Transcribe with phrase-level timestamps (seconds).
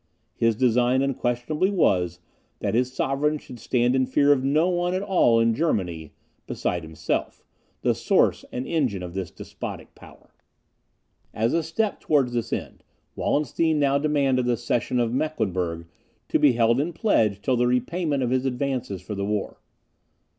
[0.33, 2.19] His design unquestionably was,
[2.57, 6.11] that his sovereign should stand in fear of no one in all Germany
[6.47, 7.43] besides himself,
[7.83, 10.33] the source and engine of this despotic power.
[11.35, 12.83] As a step towards this end,
[13.15, 15.85] Wallenstein now demanded the cession of Mecklenburg,
[16.29, 19.59] to be held in pledge till the repayment of his advances for the war.